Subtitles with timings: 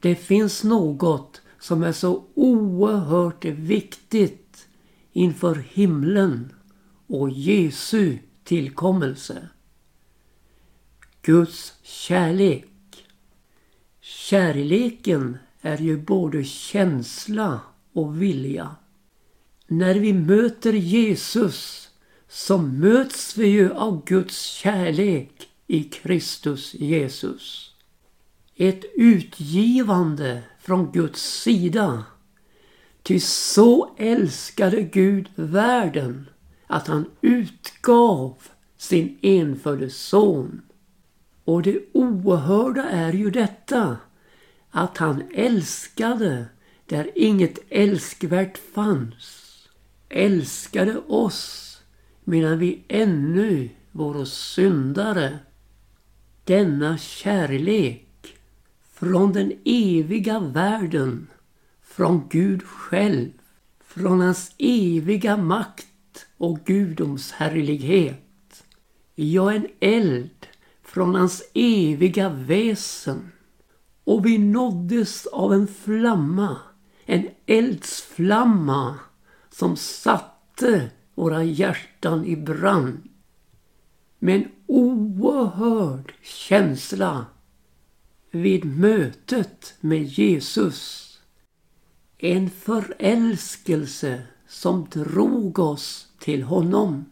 [0.00, 4.68] Det finns något som är så oerhört viktigt
[5.12, 6.52] inför himlen
[7.06, 9.48] och Jesu tillkommelse.
[11.22, 12.64] Guds kärlek.
[14.00, 17.60] Kärleken är ju både känsla
[17.92, 18.76] och vilja.
[19.66, 21.88] När vi möter Jesus
[22.28, 27.67] så möts vi ju av Guds kärlek i Kristus Jesus.
[28.60, 32.04] Ett utgivande från Guds sida.
[33.02, 36.28] Ty så älskade Gud världen
[36.66, 38.34] att han utgav
[38.76, 40.62] sin enfödde son.
[41.44, 43.96] Och det oerhörda är ju detta
[44.70, 46.46] att han älskade
[46.86, 49.54] där inget älskvärt fanns.
[50.08, 51.78] Älskade oss
[52.24, 55.38] medan vi ännu vore syndare.
[56.44, 58.07] Denna kärlek
[58.98, 61.26] från den eviga världen,
[61.82, 63.30] från Gud själv,
[63.80, 68.64] från hans eviga makt och gudomshärlighet.
[69.14, 70.46] Ja, en eld
[70.82, 73.32] från hans eviga väsen.
[74.04, 76.56] Och vi nåddes av en flamma,
[77.04, 78.94] en eldsflamma
[79.50, 83.08] som satte våra hjärtan i brand.
[84.18, 87.26] Med en oerhörd känsla
[88.30, 91.04] vid mötet med Jesus.
[92.18, 97.04] En förälskelse som drog oss till honom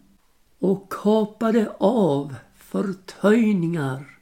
[0.58, 4.18] och kapade av förtöjningar,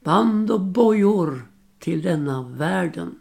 [0.00, 3.20] band och bojor till denna världen.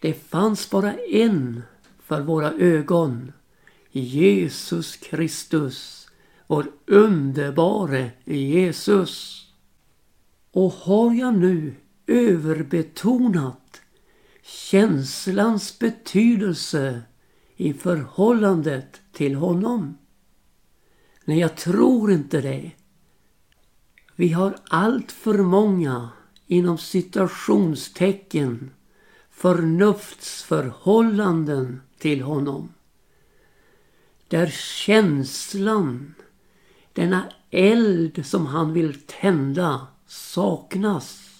[0.00, 1.62] Det fanns bara en
[1.98, 3.32] för våra ögon
[3.90, 6.08] Jesus Kristus,
[6.46, 9.46] vår underbare Jesus.
[10.52, 11.74] Och har jag nu
[12.12, 13.80] överbetonat
[14.42, 17.02] känslans betydelse
[17.56, 19.98] i förhållandet till honom?
[21.24, 22.70] Nej, jag tror inte det.
[24.16, 26.08] Vi har allt för många
[26.46, 28.70] inom citationstecken
[29.30, 32.68] förnuftsförhållanden till honom
[34.32, 36.14] där känslan,
[36.92, 41.31] denna eld som han vill tända, saknas.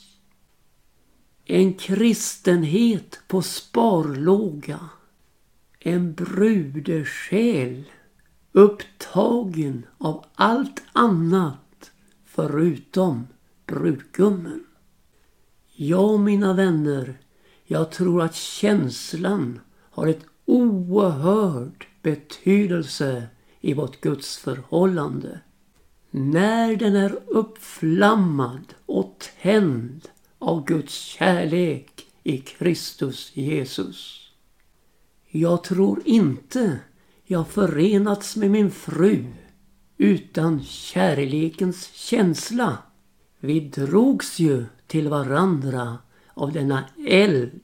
[1.45, 4.81] En kristenhet på sparlåga.
[5.79, 7.85] En brudesjäl
[8.53, 11.91] upptagen av allt annat
[12.25, 13.27] förutom
[13.67, 14.65] brudgummen.
[15.75, 17.19] Ja, mina vänner,
[17.65, 19.61] jag tror att känslan
[19.91, 23.27] har ett oerhört betydelse
[23.61, 25.41] i vårt gudsförhållande.
[26.11, 30.09] När den är uppflammad och tänd
[30.43, 34.31] av Guds kärlek i Kristus Jesus.
[35.29, 36.81] Jag tror inte
[37.25, 39.25] jag förenats med min fru
[39.97, 42.79] utan kärlekens känsla.
[43.41, 45.99] Vi drogs ju till varandra
[46.35, 47.61] av denna eld,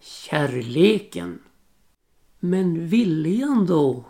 [0.00, 1.38] kärleken.
[2.40, 4.04] Men viljan då?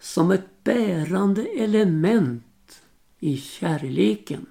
[0.00, 2.82] Som ett bärande element
[3.20, 4.46] i kärleken.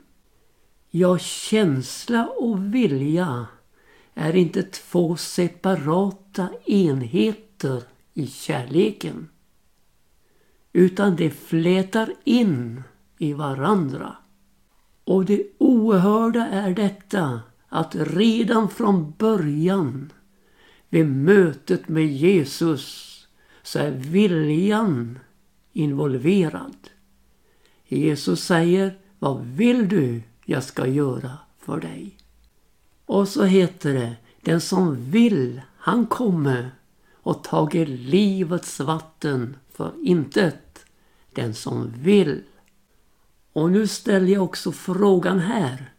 [0.96, 3.48] Ja, känsla och vilja
[4.14, 7.84] är inte två separata enheter
[8.14, 9.30] i kärleken.
[10.74, 12.84] Utan de flätar in
[13.18, 14.16] i varandra.
[15.04, 20.12] Och det oerhörda är detta att redan från början
[20.90, 23.28] vid mötet med Jesus
[23.64, 25.20] så är viljan
[25.72, 26.90] involverad.
[27.86, 32.18] Jesus säger, vad vill du jag ska göra för dig?
[33.06, 36.72] Och så heter det, den som vill, han kommer
[37.14, 40.86] och tager livets vatten för intet.
[41.34, 42.44] Den som vill.
[43.54, 45.94] Och nu ställer jag också frågan här.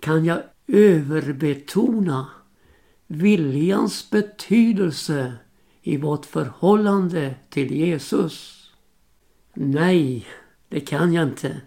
[0.00, 2.26] Kan jag överbetona
[3.06, 5.34] viljans betydelse
[5.82, 8.64] i vårt förhållande till Jesus?
[9.54, 10.26] Nej,
[10.68, 11.60] det kan jag inte.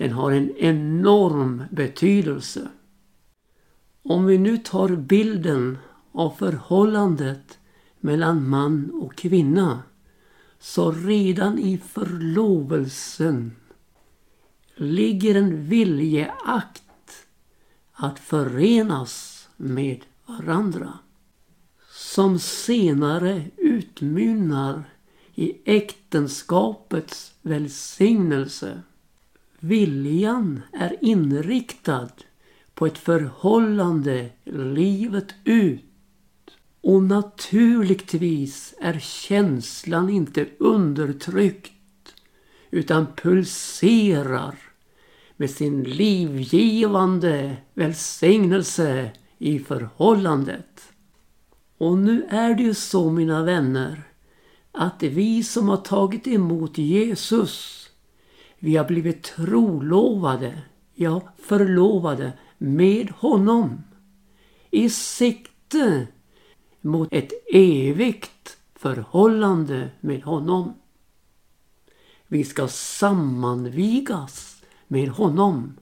[0.00, 2.68] Den har en enorm betydelse.
[4.02, 5.78] Om vi nu tar bilden
[6.12, 7.58] av förhållandet
[7.98, 9.82] mellan man och kvinna
[10.58, 13.52] så redan i förlovelsen
[14.74, 17.26] ligger en viljeakt
[17.92, 20.98] att förenas med varandra.
[21.92, 24.84] Som senare utmynnar
[25.34, 28.82] i äktenskapets välsignelse.
[29.60, 32.08] Viljan är inriktad
[32.74, 34.30] på ett förhållande
[34.74, 35.84] livet ut.
[36.80, 42.14] Och naturligtvis är känslan inte undertryckt
[42.70, 44.58] utan pulserar
[45.36, 50.92] med sin livgivande välsignelse i förhållandet.
[51.78, 54.02] Och nu är det ju så mina vänner
[54.72, 57.79] att vi som har tagit emot Jesus
[58.60, 60.62] vi har blivit trolovade,
[60.94, 63.82] ja förlovade med honom
[64.70, 66.06] i sikte
[66.80, 70.74] mot ett evigt förhållande med honom.
[72.26, 75.76] Vi ska sammanvigas med honom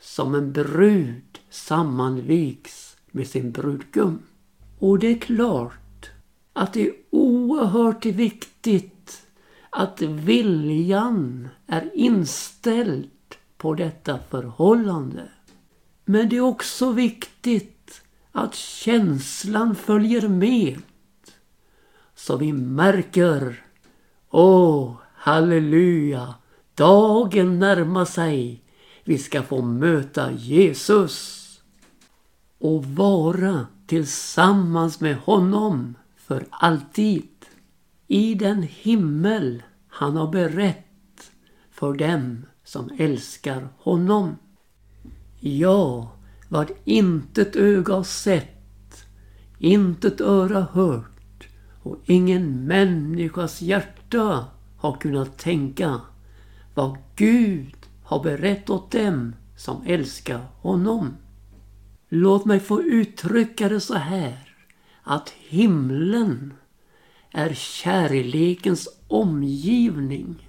[0.00, 4.22] som en brud sammanvigs med sin brudgum.
[4.78, 6.10] Och det är klart
[6.52, 8.91] att det är oerhört viktigt
[9.72, 13.10] att viljan är inställd
[13.56, 15.28] på detta förhållande.
[16.04, 18.02] Men det är också viktigt
[18.32, 20.82] att känslan följer med.
[22.14, 23.64] Så vi märker,
[24.30, 26.34] åh halleluja,
[26.74, 28.62] dagen närmar sig.
[29.04, 31.38] Vi ska få möta Jesus
[32.58, 37.31] och vara tillsammans med honom för alltid
[38.12, 41.32] i den himmel han har berett
[41.70, 44.36] för dem som älskar honom.
[45.40, 46.12] Ja,
[46.48, 49.04] vad intet öga har sett,
[49.58, 51.48] intet öra hört
[51.82, 56.00] och ingen människas hjärta har kunnat tänka
[56.74, 61.16] vad Gud har berett åt dem som älskar honom.
[62.08, 64.56] Låt mig få uttrycka det så här
[65.02, 66.54] att himlen
[67.32, 70.48] är kärlekens omgivning.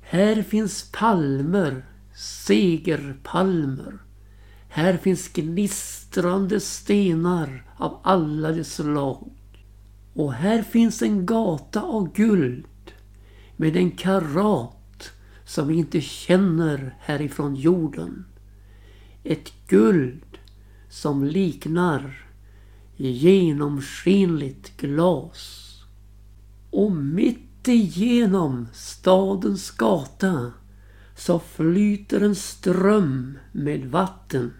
[0.00, 1.84] Här finns palmer,
[2.14, 3.98] segerpalmer.
[4.68, 9.30] Här finns gnistrande stenar av alla de slag.
[10.14, 12.92] Och här finns en gata av guld
[13.56, 15.12] med en karat
[15.44, 18.24] som vi inte känner härifrån jorden.
[19.24, 20.38] Ett guld
[20.88, 22.23] som liknar
[22.96, 25.60] i genomskinligt glas.
[26.70, 30.52] Och mitt igenom stadens gata
[31.16, 34.52] så flyter en ström med vatten,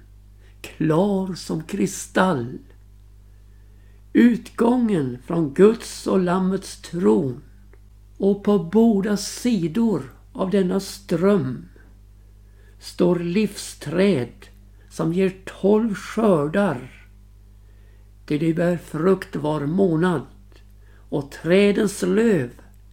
[0.61, 2.59] klar som kristall.
[4.13, 7.43] Utgången från Guds och Lammets tron
[8.19, 10.03] och på båda sidor
[10.33, 11.69] av denna ström
[12.81, 14.47] står livsträd
[14.91, 17.04] som ger tolv skördar
[18.27, 20.23] ty de bär frukt var månad
[21.09, 22.51] och trädens löv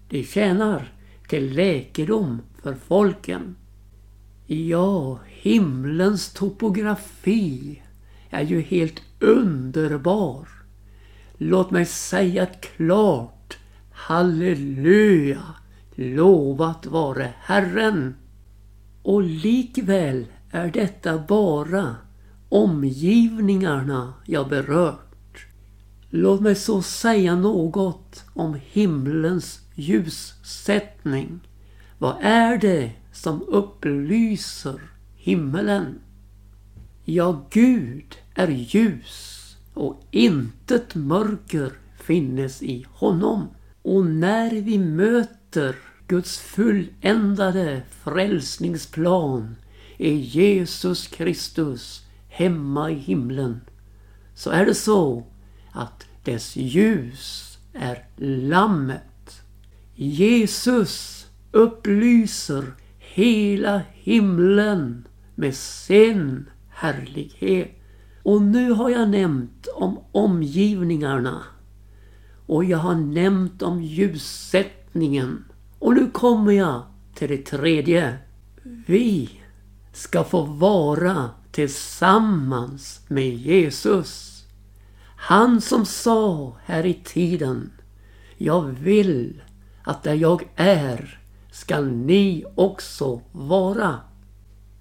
[0.10, 0.94] de tjänar
[1.28, 3.56] till läkedom för folken.
[4.46, 7.82] Ja, himlens topografi
[8.30, 10.48] är ju helt underbar.
[11.38, 13.58] Låt mig säga klart
[13.92, 15.44] halleluja,
[15.96, 18.16] lovat vare Herren.
[19.04, 21.96] Och likväl är detta bara
[22.50, 25.11] omgivningarna jag berört.
[26.14, 31.40] Låt mig så säga något om himlens ljussättning.
[31.98, 34.82] Vad är det som upplyser
[35.16, 36.00] himmelen?
[37.06, 39.38] Ja, Gud är ljus
[39.74, 41.72] och intet mörker
[42.04, 43.48] finnes i honom.
[43.82, 45.76] Och när vi möter
[46.08, 49.56] Guds fulländade frälsningsplan
[49.98, 53.62] är Jesus Kristus hemma i himlen.
[54.36, 55.24] Så är det så
[55.72, 59.42] att dess ljus är Lammet.
[59.96, 67.72] Jesus upplyser hela himlen med sin härlighet.
[68.24, 71.44] Och nu har jag nämnt om omgivningarna.
[72.46, 75.46] Och jag har nämnt om ljussättningen.
[75.80, 76.84] Och nu kommer jag
[77.16, 78.18] till det tredje.
[78.64, 79.30] Vi
[79.94, 84.41] ska få vara tillsammans med Jesus.
[85.24, 87.72] Han som sa här i tiden
[88.38, 89.42] Jag vill
[89.84, 91.20] att där jag är
[91.52, 94.00] skall ni också vara.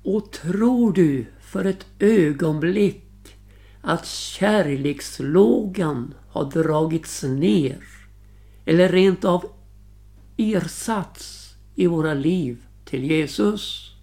[0.03, 3.37] Och tror du för ett ögonblick
[3.83, 7.85] att kärlekslågan har dragits ner
[8.65, 9.45] eller rent av
[10.37, 13.95] ersatts i våra liv till Jesus?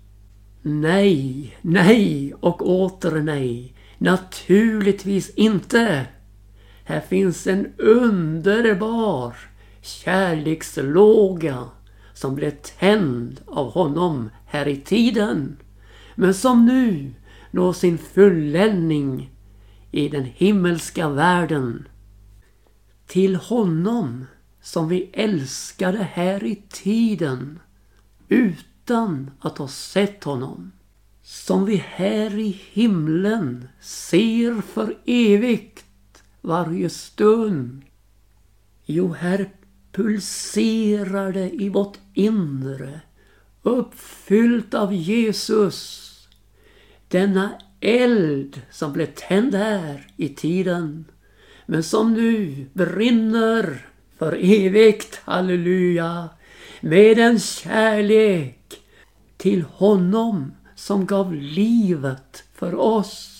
[0.62, 3.74] Nej, nej och åter nej.
[3.98, 6.08] Naturligtvis inte.
[6.88, 9.36] Här finns en underbar
[9.82, 11.70] kärlekslåga
[12.13, 15.58] som blev tänd av honom här i tiden.
[16.15, 17.13] Men som nu
[17.51, 19.32] når sin fulländning
[19.91, 21.88] i den himmelska världen.
[23.08, 24.25] Till honom
[24.62, 27.60] som vi älskade här i tiden
[28.29, 30.72] utan att ha sett honom.
[31.24, 35.87] Som vi här i himlen ser för evigt
[36.48, 37.82] varje stund.
[38.86, 39.50] Jo, här
[39.92, 43.01] pulserar det i vårt inre
[43.62, 46.04] uppfyllt av Jesus.
[47.08, 51.06] Denna eld som blev tänd här i tiden
[51.66, 53.86] men som nu brinner
[54.18, 56.30] för evigt, halleluja,
[56.82, 58.82] med en kärlek
[59.38, 63.34] till honom som gav livet för oss.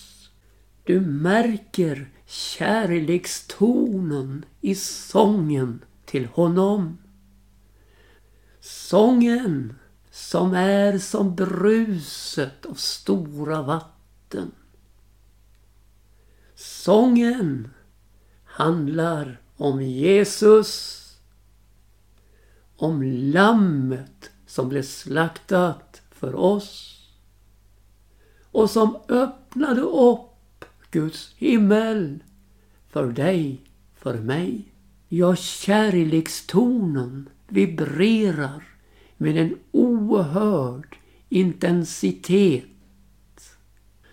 [0.84, 6.98] Du märker kärlekstonen i sången till honom.
[8.60, 9.75] Sången
[10.12, 14.51] som är som bruset av stora vatten.
[16.55, 17.69] Sången
[18.43, 21.03] handlar om Jesus,
[22.75, 26.93] om lammet som blev slaktat för oss
[28.51, 30.26] och som öppnade upp
[30.91, 32.24] Guds himmel
[32.89, 33.62] för dig,
[33.96, 34.74] för mig.
[35.10, 38.63] Ja, kärlekstonen vibrerar
[39.17, 40.98] med en oerhörd
[41.29, 42.65] intensitet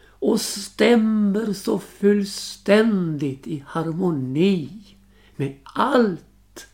[0.07, 4.97] och stämmer så fullständigt i harmoni
[5.37, 6.67] med allt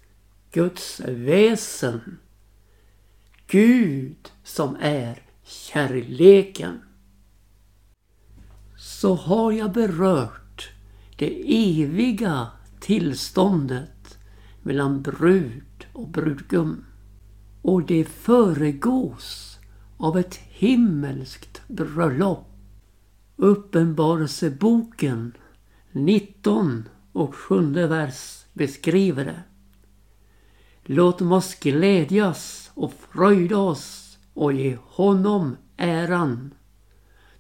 [0.53, 2.19] Guds väsen.
[3.47, 6.81] Gud som är kärleken.
[9.01, 10.71] Så har jag berört
[11.17, 11.43] det
[11.83, 12.47] eviga
[12.81, 14.19] tillståndet
[14.63, 16.85] mellan brud och brudgum.
[17.63, 19.59] Och det föregås
[19.97, 22.47] av ett himmelskt bröllop.
[23.37, 25.33] Uppenbarelseboken
[25.93, 29.43] 19 och 7 vers beskriver det.
[30.85, 36.55] Låt oss glädjas och fröjda oss och ge honom äran.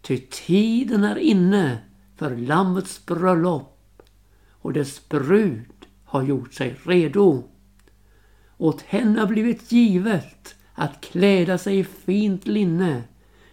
[0.02, 1.78] Ty tiden är inne
[2.16, 4.02] för Lammets bröllop
[4.50, 7.45] och dess brud har gjort sig redo.
[8.57, 13.02] Åt henne har blivit givet att kläda sig i fint linne,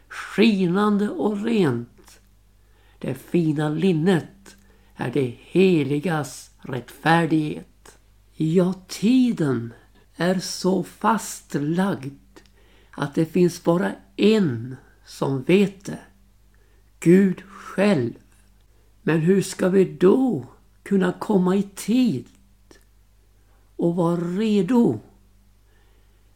[0.07, 2.19] skinande och rent.
[2.99, 4.55] Det fina linnet
[4.95, 7.97] är det heligas rättfärdighet.
[8.33, 9.73] Ja, tiden
[10.15, 12.39] är så fastlagd
[12.91, 14.75] att det finns bara en
[15.05, 15.99] som vet det.
[16.99, 18.13] Gud själv.
[19.01, 20.45] Men hur ska vi då
[20.83, 22.25] kunna komma i tid
[23.75, 24.99] och vara redo?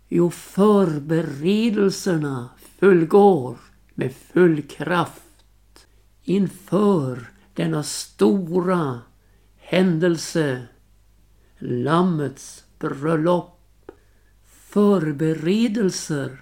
[0.07, 2.49] Jo, förberedelserna
[2.79, 3.57] fullgår
[3.93, 5.87] med full kraft
[6.23, 9.01] inför denna stora
[9.57, 10.67] händelse,
[11.57, 13.57] Lammets bröllop.
[14.45, 16.41] Förberedelser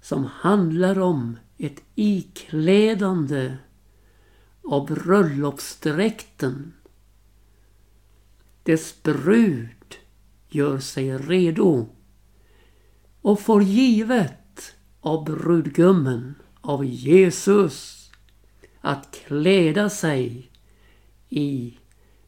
[0.00, 3.56] som handlar om ett iklädande
[4.62, 6.72] av bröllopsdräkten.
[8.62, 9.96] Dess brud
[10.48, 11.86] gör sig redo
[13.20, 18.10] och får givet av brudgummen, av Jesus,
[18.80, 20.50] att kläda sig
[21.28, 21.78] i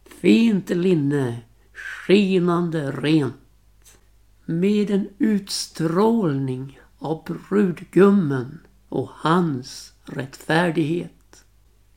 [0.04, 1.40] fint linne,
[1.72, 3.98] skinande rent,
[4.44, 8.58] med en utstrålning av brudgummen
[8.92, 11.44] och hans rättfärdighet.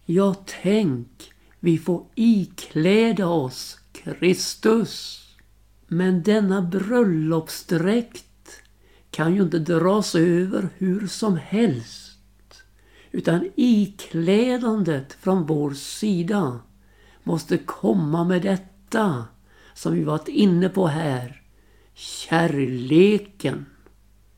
[0.05, 5.21] Ja, tänk, vi får ikläda oss Kristus.
[5.87, 8.61] Men denna bröllopsdräkt
[9.09, 12.19] kan ju inte dras över hur som helst.
[13.11, 16.59] Utan iklädandet från vår sida
[17.23, 19.25] måste komma med detta
[19.73, 21.41] som vi varit inne på här.
[21.93, 23.65] Kärleken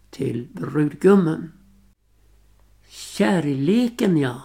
[0.10, 1.52] till brudgummen.
[3.18, 4.42] Kärleken ja,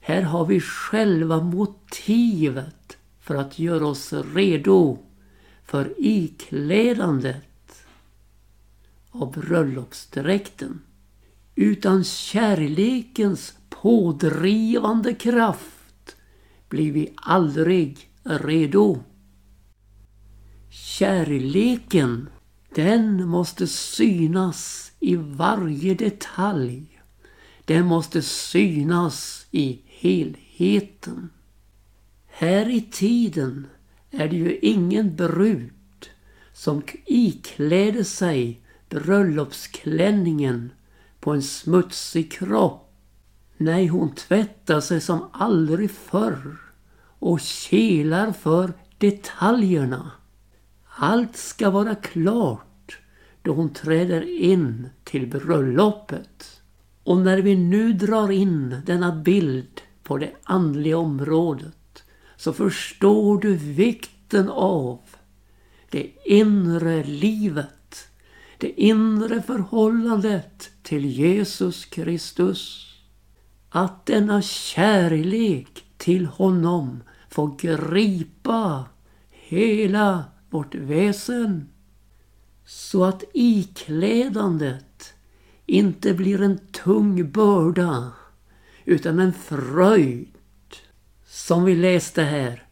[0.00, 4.98] här har vi själva motivet för att göra oss redo
[5.64, 7.86] för iklädandet
[9.10, 10.80] av bröllopsdräkten.
[11.54, 16.16] Utan kärlekens pådrivande kraft
[16.68, 19.04] blir vi aldrig redo.
[20.70, 22.28] Kärleken,
[22.74, 26.97] den måste synas i varje detalj.
[27.68, 31.30] Den måste synas i helheten.
[32.26, 33.66] Här i tiden
[34.10, 36.10] är det ju ingen brud
[36.52, 40.70] som ikläder sig bröllopsklänningen
[41.20, 42.92] på en smutsig kropp.
[43.56, 46.58] Nej, hon tvättar sig som aldrig förr
[47.18, 50.10] och kelar för detaljerna.
[50.86, 52.98] Allt ska vara klart
[53.42, 56.57] då hon träder in till bröllopet.
[57.08, 62.04] Och när vi nu drar in denna bild på det andliga området
[62.36, 65.00] så förstår du vikten av
[65.90, 68.08] det inre livet.
[68.58, 72.92] Det inre förhållandet till Jesus Kristus.
[73.68, 78.84] Att denna kärlek till honom får gripa
[79.30, 81.68] hela vårt väsen.
[82.64, 84.87] Så att iklädandet
[85.68, 88.12] inte blir en tung börda
[88.84, 90.28] utan en fröjd.
[91.26, 92.62] Som vi läste här.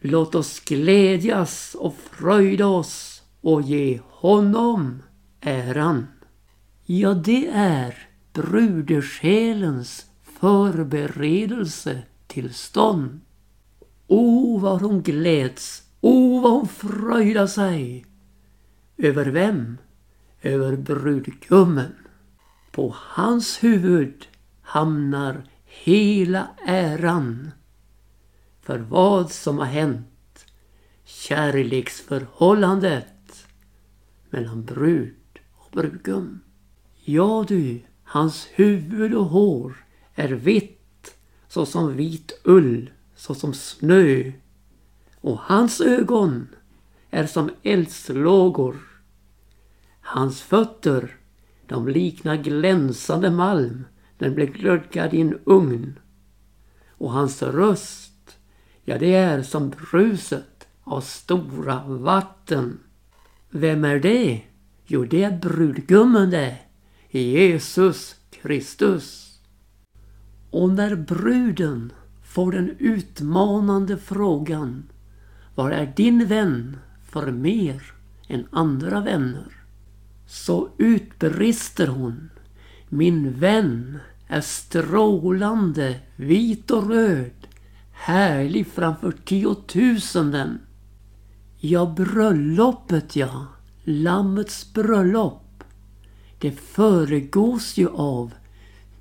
[0.00, 5.02] Låt oss glädjas och fröjda oss och ge honom
[5.40, 6.06] äran.
[6.84, 13.20] Ja, det är brudesjälens förberedelse till stånd.
[14.06, 18.06] O, vad hon gläds, o, vad hon fröjdar sig.
[18.96, 19.78] Över vem?
[20.42, 21.92] Över brudgummen.
[22.72, 24.28] På hans huvud
[24.62, 27.50] hamnar hela äran
[28.60, 30.46] för vad som har hänt.
[31.04, 33.46] Kärleksförhållandet
[34.30, 36.40] mellan brud och brudgum.
[37.04, 41.14] Ja du, hans huvud och hår är vitt
[41.48, 44.32] såsom vit ull, såsom snö.
[45.20, 46.48] Och hans ögon
[47.10, 48.76] är som eldslågor.
[50.00, 51.16] Hans fötter,
[51.72, 53.84] de liknar glänsande malm
[54.18, 55.98] den blev glödgad i en ugn.
[56.88, 58.38] Och hans röst,
[58.84, 62.78] ja det är som bruset av stora vatten.
[63.50, 64.42] Vem är det?
[64.86, 66.58] Jo, det är brudgummen det.
[67.10, 69.38] Jesus Kristus.
[70.50, 71.92] Och när bruden
[72.24, 74.90] får den utmanande frågan
[75.54, 76.76] Vad är din vän
[77.10, 77.82] för mer
[78.28, 79.61] än andra vänner?
[80.32, 82.30] Så utbrister hon
[82.88, 87.48] Min vän är strålande, vit och röd,
[87.92, 90.60] härlig framför tiotusenden.
[91.58, 93.46] Ja, bröllopet ja,
[93.84, 95.64] Lammets bröllop.
[96.38, 98.34] Det föregås ju av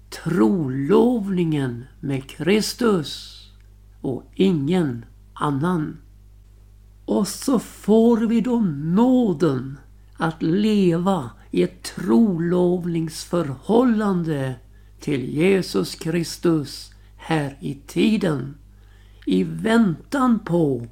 [0.10, 3.42] trolovningen med Kristus
[4.02, 5.98] och ingen annan.
[7.06, 9.78] Och så får vi då nåden
[10.22, 14.56] att leva i ett trolovningsförhållande
[15.00, 18.56] till Jesus Kristus här i tiden.
[19.26, 20.88] I väntan på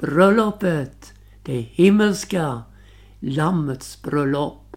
[0.00, 2.62] bröllopet, det himmelska
[3.20, 4.76] Lammets bröllop.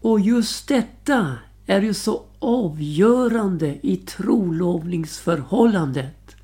[0.00, 1.34] Och just detta
[1.66, 6.36] är ju så avgörande i trolovningsförhållandet.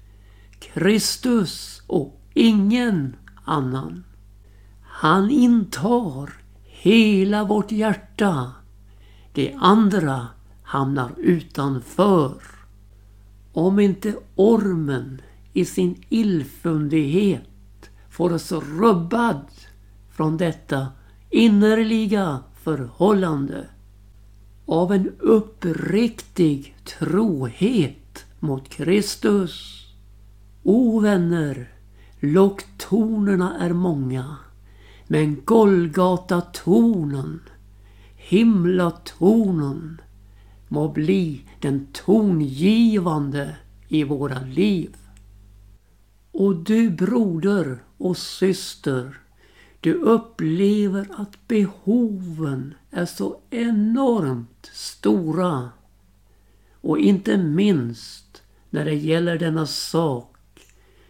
[0.61, 4.05] Kristus och ingen annan.
[5.03, 6.31] Han intar
[6.65, 8.53] hela vårt hjärta.
[9.33, 10.27] Det andra
[10.63, 12.33] hamnar utanför.
[13.53, 15.21] Om inte ormen
[15.53, 19.47] i sin illfundighet får oss rubbad
[20.11, 20.87] från detta
[21.31, 23.67] innerliga förhållande
[24.67, 29.87] av en uppriktig trohet mot Kristus.
[30.63, 31.73] O vänner,
[32.21, 34.37] locktonerna är många,
[35.13, 37.41] men Golgatatornen,
[38.17, 40.01] Himlatornen,
[40.69, 43.57] må bli den tongivande
[43.89, 44.97] i våra liv.
[46.31, 49.19] Och du broder och syster,
[49.81, 55.71] du upplever att behoven är så enormt stora.
[56.73, 60.37] Och inte minst när det gäller denna sak,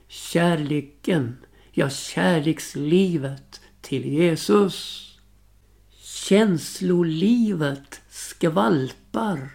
[0.08, 1.36] kärleken,
[1.72, 3.61] ja kärlekslivet
[3.92, 5.08] till Jesus.
[6.28, 9.52] Känslolivet skvalpar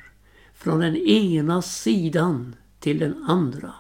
[0.54, 3.74] från den ena sidan till den andra.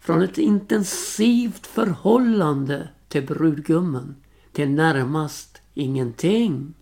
[0.00, 4.16] Från ett intensivt förhållande till brudgummen
[4.52, 6.74] till närmast ingenting.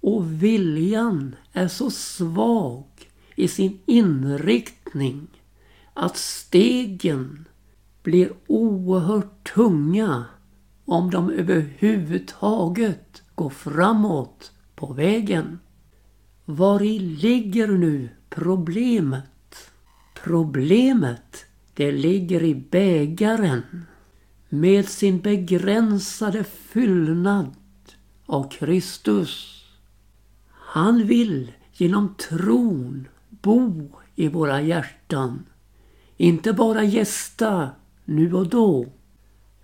[0.00, 2.84] Och viljan är så svag
[3.36, 5.26] i sin inriktning
[5.94, 7.48] att stegen
[8.02, 10.24] blir oerhört tunga
[10.90, 15.58] om de överhuvudtaget går framåt på vägen.
[16.44, 19.70] Var i ligger nu problemet?
[20.22, 23.86] Problemet, det ligger i bägaren
[24.48, 27.54] med sin begränsade fyllnad
[28.26, 29.64] av Kristus.
[30.50, 35.46] Han vill genom tron bo i våra hjärtan.
[36.16, 37.70] Inte bara gästa
[38.04, 38.86] nu och då.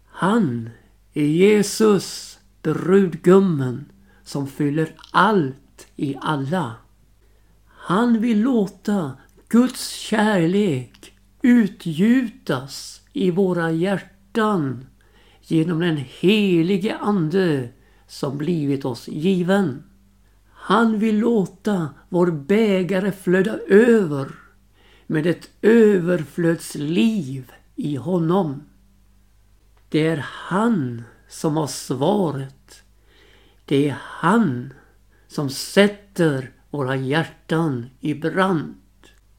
[0.07, 0.71] Han
[1.17, 3.93] är Jesus, brudgummen,
[4.25, 6.75] som fyller allt i alla.
[7.67, 9.13] Han vill låta
[9.49, 14.87] Guds kärlek utgjutas i våra hjärtan
[15.43, 17.69] genom den helige Ande
[18.07, 19.83] som blivit oss given.
[20.51, 24.29] Han vill låta vår bägare flöda över
[25.07, 28.63] med ett överflödsliv i honom.
[29.89, 32.83] Det är han som har svaret.
[33.65, 34.73] Det är han
[35.29, 38.75] som sätter våra hjärtan i brand.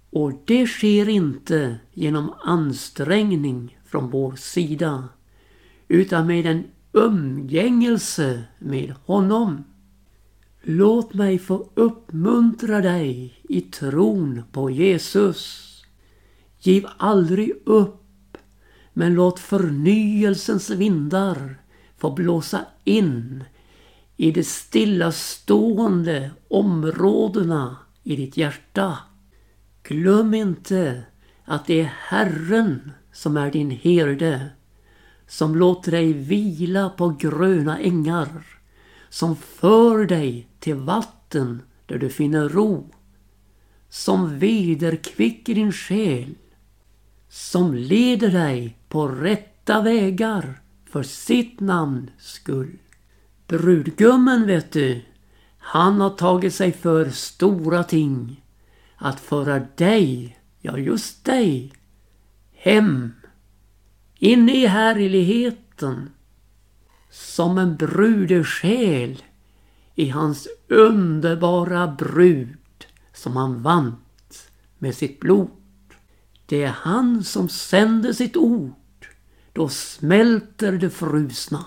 [0.09, 5.09] Och det sker inte genom ansträngning från vår sida
[5.87, 9.63] utan med en umgängelse med honom.
[10.61, 15.63] Låt mig få uppmuntra dig i tron på Jesus.
[16.59, 18.03] Giv aldrig upp,
[18.97, 21.61] men låt förnyelsens vindar
[21.97, 23.43] få blåsa in
[24.15, 28.97] i de stillastående områdena i ditt hjärta.
[29.83, 31.03] Glöm inte
[31.45, 34.49] att det är Herren som är din herde,
[35.27, 38.45] som låter dig vila på gröna ängar,
[39.09, 42.93] som för dig till vatten där du finner ro,
[43.89, 46.35] som vederkvicker din själ,
[47.29, 52.77] som leder dig på rätta vägar för sitt namns skull.
[53.47, 55.01] Brudgummen vet du,
[55.57, 58.43] han har tagit sig för stora ting.
[58.95, 61.73] Att föra dig, ja just dig,
[62.53, 63.11] hem.
[64.19, 66.09] In i härligheten.
[67.09, 69.23] Som en brudesjäl
[69.95, 72.57] i hans underbara brud
[73.13, 75.49] som han vant med sitt blod.
[76.49, 79.07] Det är han som sänder sitt ord.
[79.53, 81.65] Då smälter det frusna.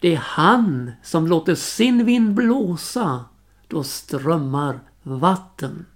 [0.00, 3.24] Det är han som låter sin vind blåsa.
[3.68, 5.86] Då strömmar vatten.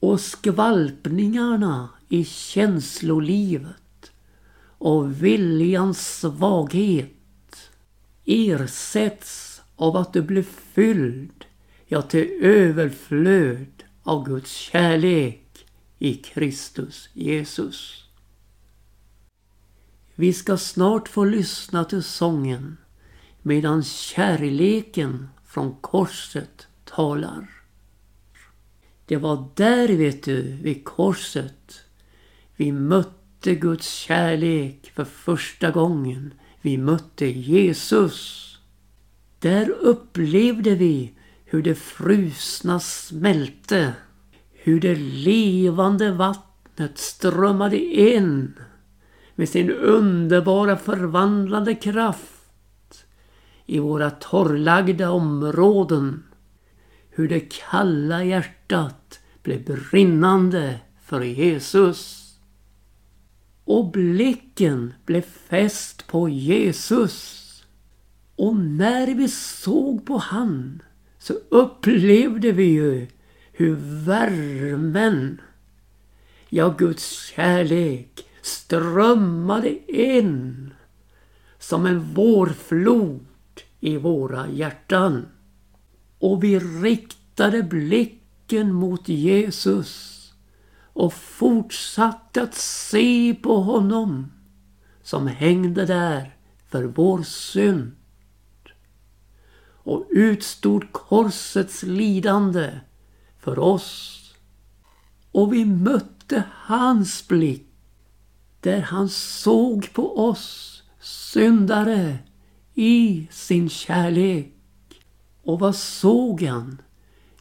[0.00, 4.10] Och skvalpningarna i känslolivet
[4.78, 7.70] och viljans svaghet
[8.24, 11.44] ersätts av att du blir fylld,
[11.86, 15.47] ja till överflöd av Guds kärlek
[15.98, 18.04] i Kristus Jesus.
[20.14, 22.76] Vi ska snart få lyssna till sången
[23.42, 27.50] medan kärleken från korset talar.
[29.06, 31.84] Det var där, vet du, vid korset
[32.60, 36.34] vi mötte Guds kärlek för första gången.
[36.62, 38.44] Vi mötte Jesus.
[39.38, 41.12] Där upplevde vi
[41.44, 43.92] hur det frusna smälte.
[44.60, 48.54] Hur det levande vattnet strömmade in
[49.34, 53.04] med sin underbara förvandlande kraft
[53.66, 56.22] i våra torrlagda områden.
[57.10, 62.24] Hur det kalla hjärtat blev brinnande för Jesus.
[63.64, 67.44] Och blicken blev fäst på Jesus.
[68.36, 70.82] Och när vi såg på han
[71.18, 73.06] så upplevde vi ju
[73.58, 75.40] hur värmen,
[76.48, 80.70] ja Guds kärlek strömmade in
[81.58, 83.26] som en vårflod
[83.80, 85.26] i våra hjärtan.
[86.18, 90.14] Och vi riktade blicken mot Jesus
[90.92, 94.32] och fortsatte att se på honom
[95.02, 96.36] som hängde där
[96.68, 97.92] för vår synd
[99.64, 102.80] och utstod korsets lidande
[103.48, 104.14] för oss.
[105.32, 107.66] Och vi mötte hans blick
[108.60, 112.18] där han såg på oss syndare
[112.74, 114.52] i sin kärlek.
[115.42, 116.82] Och vad såg han?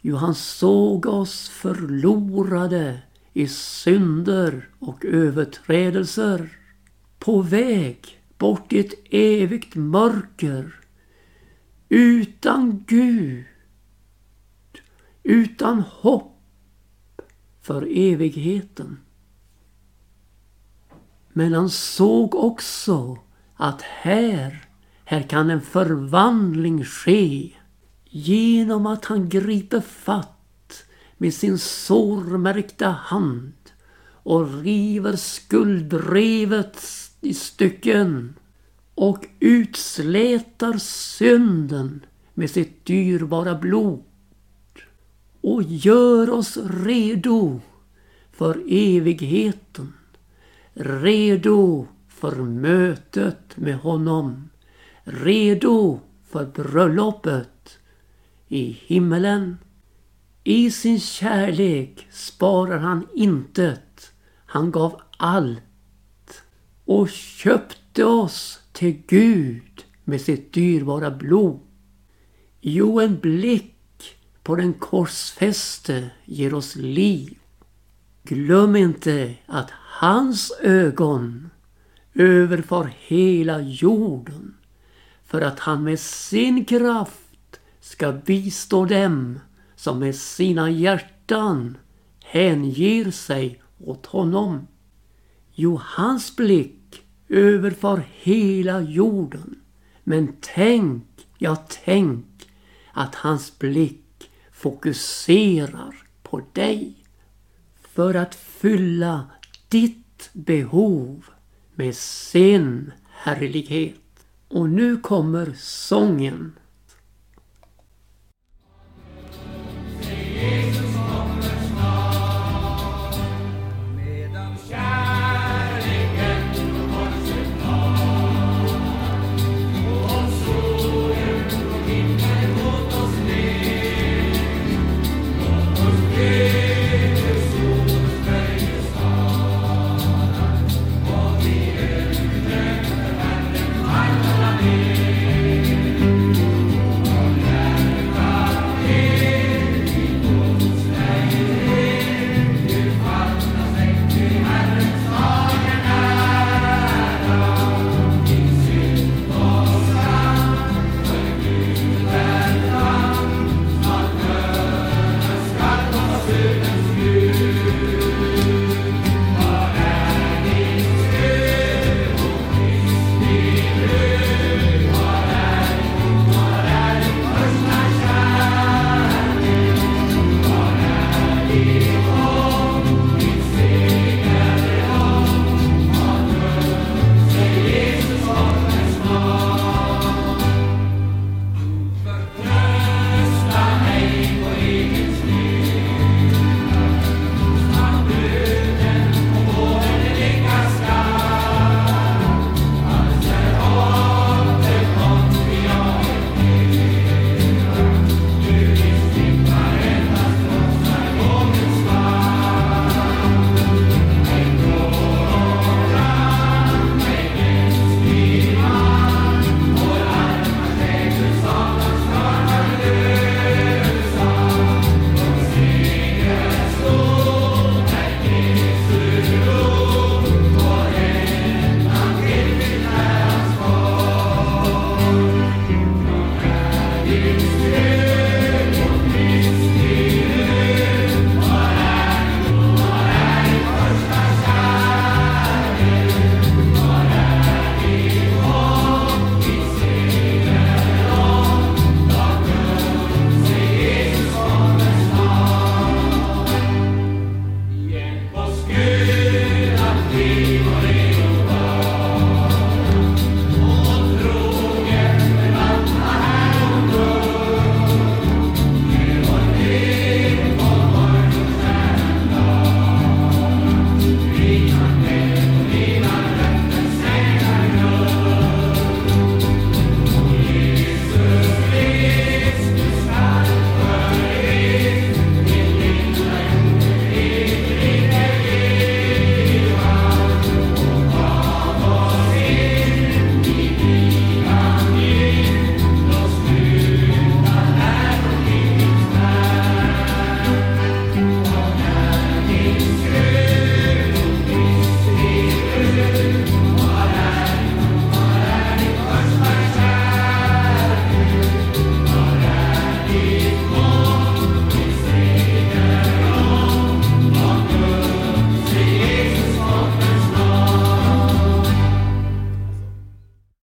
[0.02, 3.02] Jo, han såg oss förlorade
[3.34, 6.50] i synder och överträdelser.
[7.20, 10.76] På väg bort i ett evigt mörker.
[11.89, 13.46] Utan Gud.
[15.30, 17.22] Utan hopp
[17.62, 19.00] för evigheten.
[21.34, 23.18] Men han såg också
[23.56, 24.70] att här
[25.06, 27.52] här kan en förvandling ske
[28.06, 30.84] genom att han griper fatt
[31.18, 33.54] med sin sårmärkta hand
[34.10, 36.84] och river skuldrevet
[37.22, 38.36] i stycken
[38.96, 40.78] och utslätar
[41.18, 44.07] synden med sitt dyrbara blod
[45.47, 47.60] och gör oss redo
[48.31, 49.93] för evigheten.
[50.73, 54.49] Redo för mötet med honom.
[55.03, 57.79] Redo för bröllopet
[58.47, 59.57] i himmelen.
[60.43, 64.12] I sin kärlek sparar han intet.
[64.45, 66.43] Han gav allt
[66.86, 71.60] och köpte oss till Gud med sitt dyrbara blod.
[72.62, 73.77] Jo, en blick
[74.47, 77.38] på den korsfäste ger oss liv.
[78.23, 81.49] Glöm inte att hans ögon
[82.13, 84.57] överfar hela jorden
[85.25, 89.39] för att han med sin kraft ska bistå dem
[89.75, 91.77] som med sina hjärtan
[92.23, 94.67] hänger sig åt honom.
[95.53, 99.60] Jo, hans blick överfar hela jorden.
[100.03, 101.05] Men tänk,
[101.38, 101.55] ja
[101.86, 102.49] tänk
[102.93, 104.07] att hans blick
[104.58, 106.96] fokuserar på dig
[107.82, 109.26] för att fylla
[109.67, 111.26] ditt behov
[111.76, 114.26] med sin härlighet.
[114.48, 116.54] Och nu kommer sången